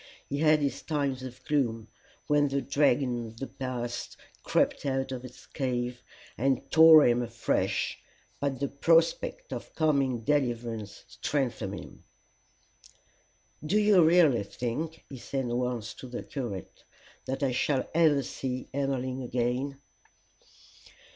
[0.27, 1.87] He had his times of gloom,
[2.25, 6.01] when the dragon of the past crept out of its cave,
[6.39, 7.99] and tore him afresh;
[8.39, 12.03] but the prospect of coming deliverance strengthened him.
[13.63, 16.83] "Do you really think," he said once to the curate,
[17.25, 19.79] "that I shall ever see Emmeline again?"